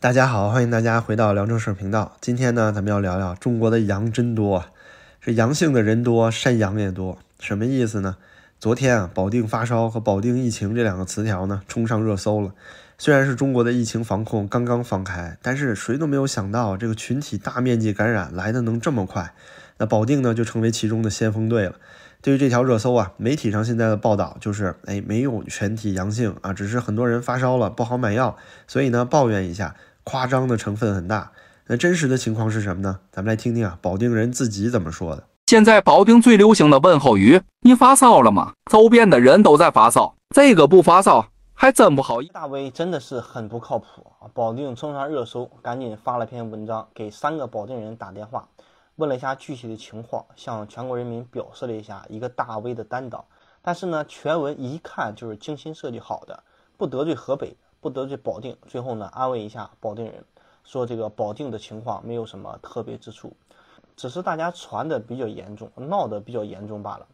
[0.00, 2.16] 大家好，欢迎大家回到聊正事频道。
[2.20, 4.70] 今天呢，咱们要聊聊中国的羊真多啊，
[5.20, 8.16] 这阳性的人多，山羊也多，什么意思呢？
[8.60, 12.54] 昨天啊，保定发烧和保定疫情这两个词条呢，冲上热搜了。
[12.96, 19.34] 虽然是中国的疫情防控刚刚放开，但是谁都没有想到这个群体大面积感染来的能这么快。
[19.78, 21.74] 那保定呢，就成为其中的先锋队了。
[22.20, 28.36] 对于这条热搜啊，媒体上现在的报道就是，哎，没有全体阳性啊，只是很多人发烧了，不好买药，
[28.66, 29.74] 所以呢，抱怨一下。
[30.04, 31.32] 夸张的成分很大，
[31.66, 33.00] 那真实的情况是什么呢？
[33.12, 35.24] 咱们来听听啊，保定人自己怎么说的。
[35.48, 42.22] 现在保定最流行的问候语：“你发烧了吗？”周边的人都在发烧，这个不发烧还真不好。
[42.32, 43.86] 大 V 真的是很不靠谱
[44.18, 44.24] 啊！
[44.32, 48.48] 保定冲上热搜，赶紧发了篇文章，给三个保定人打电话，
[48.98, 53.24] 问了一下具体的情况，向全国人民表示了一下一个大 V 的担当。
[53.62, 56.44] 但是呢，全文一看就是精心设计好的，
[56.76, 57.56] 不得罪河北。
[57.80, 60.24] 不得罪保定，最后呢安慰一下保定人，
[60.64, 63.32] 说这个保定的情况没有什么特别之处，
[63.94, 67.06] 只是大家传的比较严重，闹得比较严重罢了。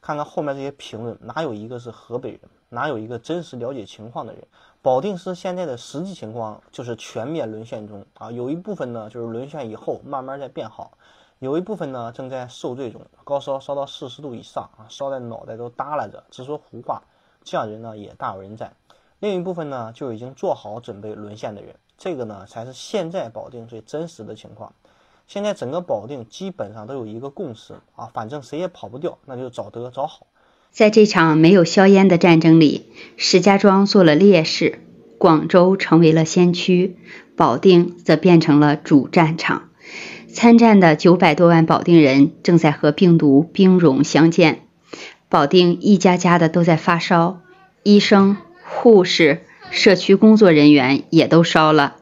[0.00, 4.46] 看看后面这些评论，哪有一个是河北人，哪有一个真实了解情况的人？
[4.80, 10.96] 保定市现在的实际情况就是全面沦陷中啊，有一部分呢就是沦陷以后慢慢在变好，
[11.44, 17.02] 有一部分呢正在受罪中，高烧烧到四十度以上啊，烧的脑袋都耷拉着，直说胡话，
[17.44, 18.72] 这样人呢也大有人在。
[19.20, 24.72] 另一部分呢，就已经做好准备沦陷的人，这个呢才是现在保定最真实的情况。
[25.26, 30.26] 现在整个保定基本上都有一个共识啊，反正谁也跑不掉，那就早得早好。
[30.70, 34.80] 在这场没有硝烟的战争里，石家庄做了烈士，
[35.18, 36.96] 广州成为了先驱，
[37.36, 39.68] 保定则变成了主战场。
[40.34, 44.66] 参战的九百多万保定人正在和病毒兵戎相见，
[45.30, 47.40] 保定一家家的都在发烧，
[47.82, 48.36] 医生。
[48.66, 51.96] 护士、社区工作人员也都烧了。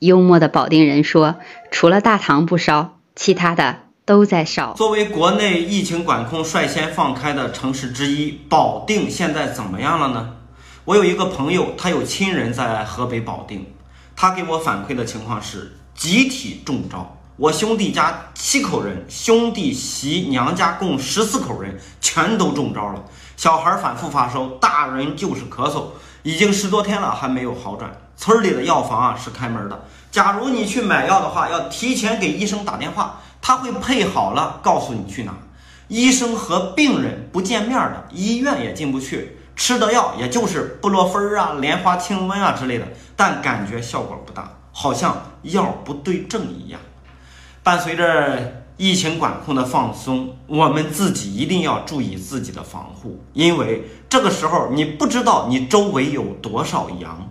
[0.00, 1.36] 幽默的保定人说
[1.70, 10.36] ：“除了大堂不烧，其他的都在烧。”作为国内疫情管控率先放开的城市之一，保定现在怎么样了呢？
[10.84, 13.66] 我有一个朋友，他有亲人在河北保定，
[14.14, 17.19] 他给我反馈的情况是集体中招。
[17.40, 23.02] 我兄弟家七口人，兄弟媳娘家共十四口人，全都中招了。
[23.34, 25.84] 小孩反复发烧，大人就是咳嗽。
[26.22, 27.90] 已经十多天了，还没有好转。
[28.14, 29.86] 村里的药房啊是开门的。
[30.10, 35.32] 假如你去买药的话，要提前给医生打电话，他会配好了告诉你去哪。
[35.88, 39.38] 医生和病人不见面的，医院也进不去。
[39.56, 42.86] 吃的药也就是布洛芬啊、莲花清瘟啊之类的，
[43.16, 46.78] 但感觉效果不大，好像药不对症一样。
[47.62, 48.60] 伴随着。
[48.82, 57.30] 疫情管控的放松，我们自己一定要注意自己的防护，因为这个时候你不知道你周围有多少羊。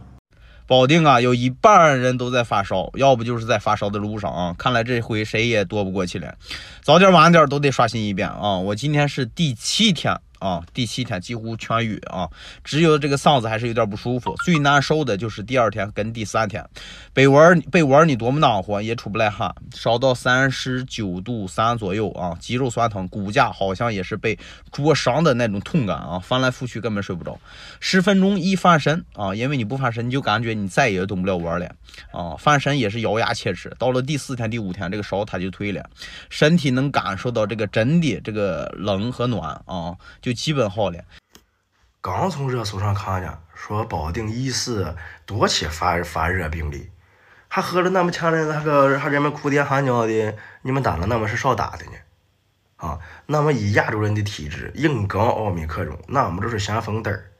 [0.68, 4.54] 保定啊，有一半人都在发烧，要不就是在发烧的路上啊。
[4.60, 6.36] 看来这回谁也躲不过去了，
[6.84, 8.56] 早点晚点都得刷新一遍啊。
[8.56, 10.16] 我今天是第七天。
[10.40, 12.28] 啊，第七天几乎痊愈啊，
[12.64, 14.34] 只有这个嗓子还是有点不舒服。
[14.44, 16.68] 最难受的就是第二天跟第三天，
[17.14, 24.40] 被窝被窝你多么暖和也出不来汗，烧到三十九度三左右啊，肌肉酸疼，骨架好像也是被
[24.72, 27.38] 灼伤的那种痛感啊，翻来覆去根本睡不着。
[27.82, 31.70] 十分钟一翻身啊，因为你不翻身你就感觉你再也动不了窝了
[32.12, 33.76] 啊，翻身也是咬牙切齿。
[33.78, 35.88] 到了第四天第五天，这个烧它就退了，
[36.30, 40.29] 身体能感受到这个真的这个冷和暖啊，就。
[40.30, 41.04] 就基本好了。
[42.02, 44.96] 刚从热搜上看见，说保定疑似
[45.26, 46.92] 多起发发热病例，
[47.48, 51.94] 还喝了那么强的那个，还人们哭爹喊娘的，你们打了那么是少打的呢？
[52.78, 57.32] 啊，那么以亚洲人的体质，硬刚奥密克戎，那么就是先锋队儿。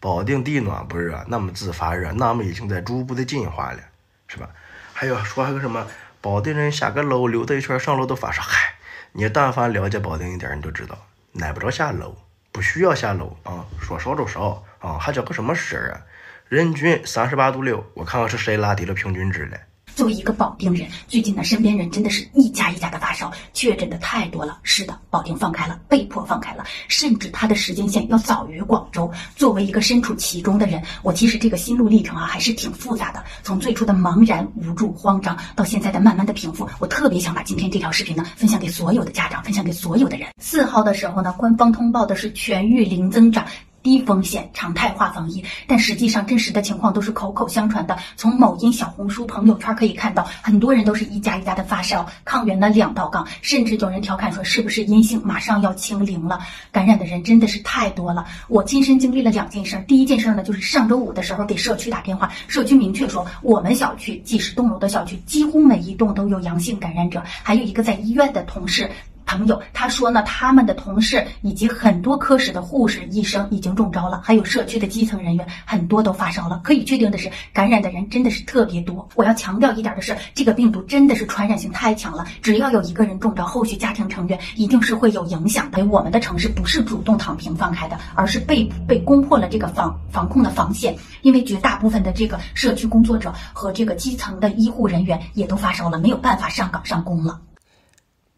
[0.00, 3.78] 保定地暖不热，那么自发热，那么已经在逐步的进化了，
[4.26, 4.50] 是吧？
[4.92, 5.86] 还有说还个什么，
[6.20, 8.74] 保定人下个楼溜达一圈上楼都发烧，嗨，
[9.12, 10.98] 你但凡了解保定一点，你就知道。
[11.38, 12.16] 耐不着下楼，
[12.50, 16.00] 不需要下楼啊，说少就少啊，还叫个什么事儿啊？
[16.48, 19.58] 人均三十八度六，我看看是谁拉低了平均值了。
[19.96, 24.58] 作为一个保定人，最近呢，身边人真的是一家一家的发烧，确诊的太多了。
[24.62, 29.10] 是的，保定放开了，被迫放开了，甚至它的时间线要早于广州。
[29.36, 33.24] 作为一个身处其中的人，我其实这个心路历程啊，还是挺复杂的。
[33.42, 40.28] 从最初的茫然、无助、慌张，到现在的慢慢的平复，我特别想把今天这条视频呢，分享给所有的家长，分享给所有的人。
[40.42, 43.46] 四号的时候呢，官方通报的是全域零增长。
[43.86, 47.96] 低风险常态化防疫，但实际上真实的情况都是口口相传的。
[48.16, 56.40] 从某音、小红书、朋友圈可以看到，很多人都是一家一家的发烧，抗原呢两道杠，甚至有人调侃说是不是阴性马上要清零了？
[56.72, 58.26] 感染的人真的是太多了。
[58.48, 68.90] 我亲身经历了两件事，第一件事呢就是上周五的时候给社区打电话，社区明确说我们小区几十栋楼的小区，几乎每一栋都有阳性感染者，还有一个在医院的同事。
[69.26, 76.60] 朋友他说呢，他们的同事以及很多科室的护士、医生已经中招了，还有社区的基层人员很多都发烧了。
[76.62, 79.06] 可以确定的是，感染的人真的是特别多。
[79.16, 85.84] 我要强调一点的是，这个病毒真的是传染性太强了，只要有一个人中招，后续家庭成员一定是会有影响的。
[85.86, 97.40] 我们的城市不是主动躺平放开的，而是被被攻破了这个防防控的防线，因为绝大部分的这个社区工作者和这个基层的医护人员也都发烧了，没有办法上岗上工了。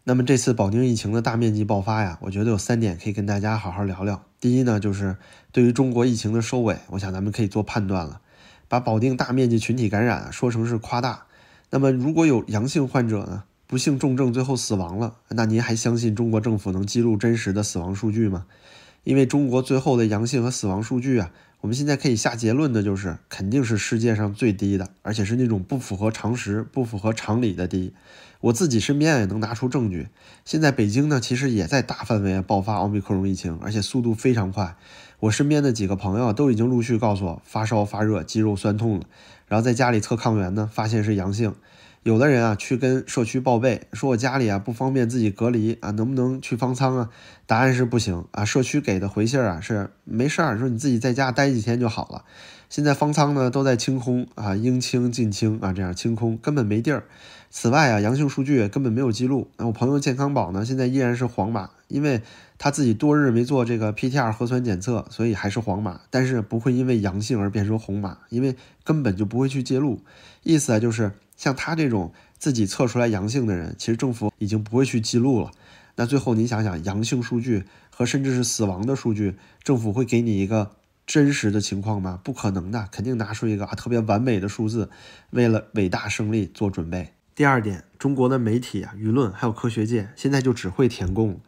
[0.09, 4.23] 那么这次保定疫情的大面积爆发呀，我觉得有三点可以跟大家好好聊聊。
[4.39, 5.17] 第一呢，就是
[5.51, 8.19] 对于中国疫情的收尾，我想咱们可以做判断了，
[8.67, 11.25] 把保定大面积群体感染说成是夸大。
[11.69, 18.47] 那么如果有阳性患者呢，不幸重症最后死亡了，那您还相信中国政府能记录真实的死亡数据吗？
[19.03, 21.31] 因为中国最后的阳性和死亡数据啊，
[21.61, 27.93] 我们现在可以下结论的就是，肯定是世界上最低的，而且是那种不符合常识、不符合常理的低。
[28.41, 30.07] 我自己身边也能拿出证据。
[30.45, 34.77] 现在北京呢，其实也在大范围爆发奥密克戎疫情，而且速度非常快。
[35.19, 39.05] 我身边的几个朋友都已经陆续告诉我发烧、发热、肌肉酸痛了，
[39.47, 41.53] 然后在家里测抗原呢，发现是阳性。
[42.03, 47.09] 有的人啊，去跟社区报备，说我家里啊不方便自己隔离啊，能不能去方舱啊？
[47.45, 48.45] 答案是不行啊。
[48.45, 52.23] 社区给的回信啊是没事儿，说你自己在家待几天就好了。
[52.69, 57.03] 现在方舱呢都在清空啊，应清尽清啊，这样清空根本没地儿。
[57.49, 59.49] 此外啊，阳性数据根本没有记录。
[59.57, 62.21] 那我朋友健康宝呢，现在依然是黄码，因为
[62.57, 66.01] 他自己多日没做这个 PTR 核酸检测，所以还是黄码。
[66.09, 69.99] 但是不会因为阳性而变成红码，因为根本就不会去记录。
[70.43, 75.49] 意思啊，就是像他这种自己测出来阳性的人，其实政府已经不会去记录了。
[75.95, 80.71] 那最后你想想，阳性数据和甚至是死亡的数据，政府会给你一个
[81.07, 82.19] 真实的情况吗？
[82.21, 84.89] 不可能的，肯定拿出一个啊特别完美的数字，
[85.29, 87.13] 为了伟大胜利做准备。
[87.33, 91.39] 第二点，中国的媒体啊、舆论还有科学界现在就只会填供，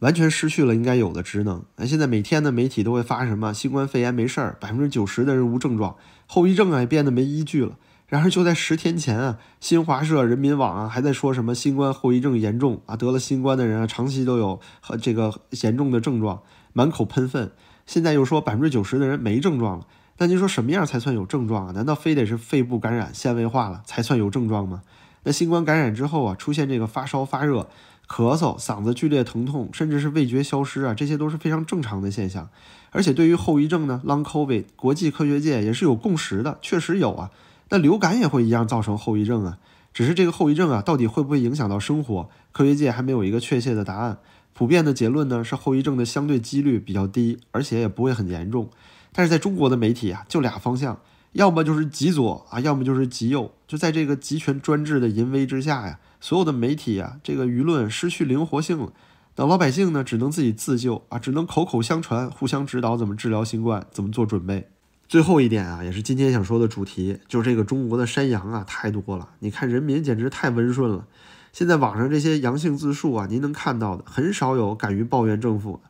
[0.00, 1.64] 完全失去了应该有的职能。
[1.76, 5.96] 那现在每天的媒体都会发什么新冠肺炎没事儿，百分之九十的人无症状，
[6.26, 7.78] 后遗症啊也变得没依据了。
[8.08, 16.42] 然而就在十天前啊，新华社、人民网啊还在说什么新冠后遗症严重啊，得了新冠的人啊长期都有和这个严重的症状，
[16.72, 17.50] 满口喷粪。
[17.84, 19.86] 现在又说百分之九十的人没症状了，
[20.18, 21.72] 那您说什么样才算有症状啊？
[21.72, 24.82] 难道非得是肺部感染纤维化了才算有症状吗？
[25.24, 27.68] 那新冠感染之后啊，出现这个发烧、发热、
[28.08, 32.48] 咳嗽、嗓子剧烈疼痛，甚至是味觉消失啊，这些都是非常正常的现象。
[32.92, 37.30] 而且对于后遗症呢，Long COVID，国际科学界也是有共识的，确实有啊。
[37.68, 39.58] 那流感也会一样造成后遗症啊，
[39.92, 44.18] 只是这个后遗症啊，到底会不会影响到生活，科学界还没有一个确切的答案。
[44.52, 48.70] 普遍的结论呢是后遗症的相对几率比较低，而且也不会很严重。
[49.12, 50.98] 但是在中国的媒体啊，就俩方向。
[51.32, 58.92] 要么就是极左啊，要么就是极右，就在这个集权专制的淫威之下呀，所有的媒体啊，这个舆论失去灵活性了。
[59.36, 64.70] 那老百姓呢，只能自己自救啊，只能口口相传，互相指导怎么治疗新冠，怎么做准备。
[65.08, 69.28] 最后一点啊，也是今天想说的主题，就是这个中国的山羊啊，太多了。
[69.38, 71.06] 你看人民简直太温顺了。
[71.52, 75.80] 现在网上这些阳性自述啊，您能看到的，很少有敢于抱怨政府。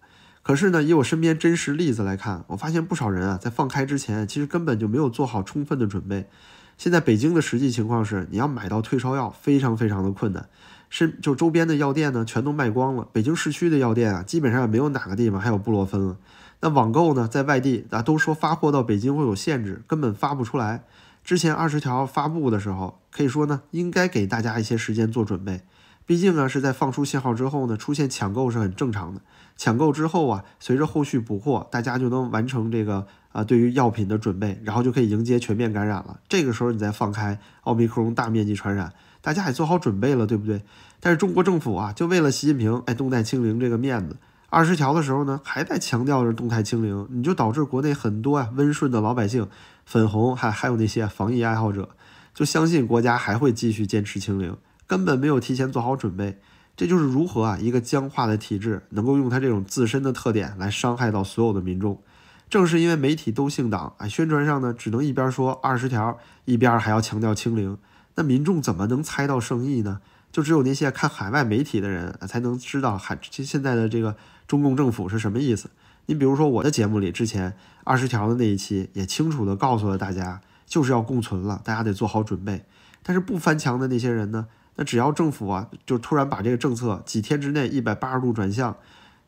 [0.42, 6.28] 可是呢，以我身边真实例子来看，我发现不少人啊，在放开之前，其实根本就没有做好充分的准备。
[6.76, 10.46] 现在北京的实际情况是，你要买到退烧药非常非常的困难，
[10.90, 13.08] 是就周边的药店呢全都卖光了。
[13.12, 16.18] 北京市区的药店啊，基本上也没有哪个地方还有布洛芬了。
[16.60, 20.84] 那网购呢，在外地啊都说发货到北京会有限制，根本发不出来。
[21.22, 25.62] 之前二十条发布的时候，可以说呢，应该给大家一些时间做准备。
[26.06, 29.20] 毕竟呢，是在放出信号之后呢，出现抢购是很正常的。
[29.56, 36.20] 抢购之后啊，随着后续补货，大家就能完成这个啊对于药品的准备，然后就可以迎接全面感染了。
[36.28, 40.62] 这个时候你再放开奥密克戎大面积传染，大家也做好准备了，对不对？
[41.00, 44.16] 但是中国政府啊，就为了习近平哎动态清零这个面子，
[44.56, 49.46] 二十条的时候呢，还在强调着动态清零，你就导致国内很多啊温顺的老百姓，
[49.84, 51.90] 粉红还还有那些防疫爱好者，
[52.32, 54.56] 就相信国家还会继续坚持清零。
[54.86, 56.40] 根本没有提前做好准备，
[56.74, 62.00] 这就是如何啊一个僵化的体制能够用它这种自身的特点来伤害到所有的民众。
[62.48, 67.76] 正是因为媒体都姓党，啊，宣传上呢只能一边说二十条，一边还要强调清零，
[68.14, 70.00] 那民众怎么能猜到圣意呢？
[70.36, 74.14] 就只有那些看海外媒体的人才能知道海现在的这个
[74.46, 75.70] 中共政府是什么意思。
[76.04, 82.66] 你比如说我的节目里之前二十条的那一期，也清楚的告诉了大家，就是要共存了，大家得做好准备。
[83.02, 84.46] 但是不翻墙的那些人呢？
[84.74, 88.76] 那只要政府啊，就突然把这个政策几天之内一百八十度转向，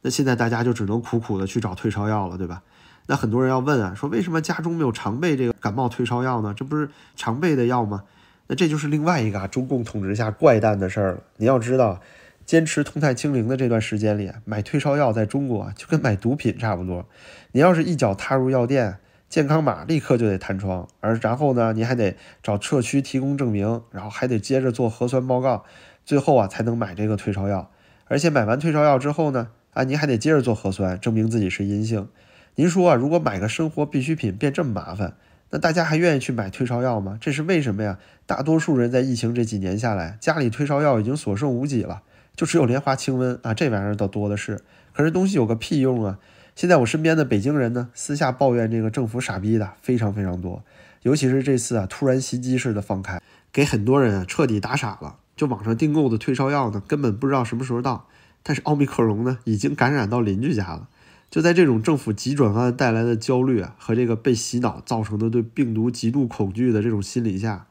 [0.03, 2.61] 那现在大家就只能苦苦的去找退烧药了，对吧？
[3.07, 6.53] 那很多人要问啊，说为什么家中没有常备这个感冒退烧药呢？
[6.53, 8.03] 这不是常备的药吗？
[8.49, 11.23] 那这就是另外一个啊，中共统治下怪诞的事儿了。
[11.37, 12.00] 你要知道，
[12.45, 17.07] 坚持动态清零的这段时间里，买退烧药在中国啊，就跟买毒品差不多。
[17.52, 18.97] 你要是一脚踏入药店，
[19.28, 25.64] 健康码立刻就得弹窗，而然后呢，你还得找社区提供证明，然后还得接着做核酸报告，
[26.07, 27.71] 最后啊才能买这个退烧药。
[28.07, 32.09] 而且买完退烧药之后呢，啊，您还得接着做核酸，证明自己是阴性。
[32.55, 35.19] 您说啊，如果买个生活必需品变这么麻烦，
[35.50, 37.17] 那大家还愿意去买退烧药吗？
[37.21, 37.99] 这是为什么呀？
[38.26, 42.02] 大多数人在疫情这几年下来，家里退烧药已经所剩无几了，
[42.37, 44.61] 就只有莲花清瘟啊，这玩意儿倒多的是。
[44.93, 46.19] 可是东西有个屁用啊！
[46.55, 50.62] 现在我身边的北京人呢，私下抱怨这个政府傻逼的非常非常多，
[51.02, 55.17] 尤其是这次啊突然袭击式的放开，给很多人啊彻底打傻了。
[55.37, 58.09] 就网上订购的退烧药呢，根本不知道什么时候到，
[58.43, 60.88] 但是奥密克戎呢已经感染到邻居家了。
[61.30, 67.66] 就在这种政府急转弯带来的焦虑啊和这个被洗脑造成的对病毒极度恐惧的这种心理下，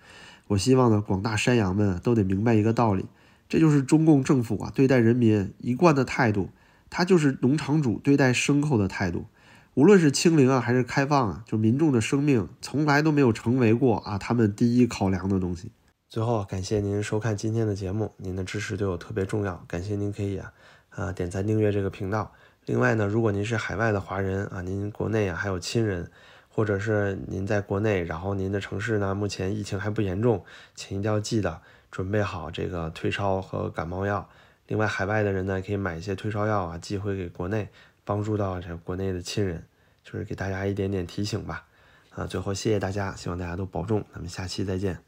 [0.48, 3.06] 我希望呢广大山羊们都得明白一个道理，
[3.50, 6.50] 这就是中共政府啊对待人民一贯的态度。
[6.90, 9.26] 它就是农场主对待牲口的态度，
[9.74, 15.72] 无论是清零啊还是开放啊，就民众的生命从来都没有成为过啊他们第一考量的东西。
[16.08, 20.54] 最后，感谢您收看今天的节目，您的支持对我特别重要，感谢您可以啊
[20.88, 22.32] 啊点赞订阅这个频道。
[22.68, 26.12] 另外呢，如果您是海外的华人啊，您国内啊还有亲人，
[26.50, 30.44] 或者是您在国内，然后您的城市呢目前疫情还不严重，
[30.76, 34.28] 请一定要记得准备好这个退烧和感冒药。
[34.68, 37.70] 另外，海外的人呢，可以买一些退烧药啊，寄回给国内，
[38.04, 39.64] 帮助到这国内的亲人，
[40.04, 41.66] 就是给大家一点点提醒吧。
[42.10, 45.07] 啊，最后谢谢大家，希望大家都保重，咱们下期再见。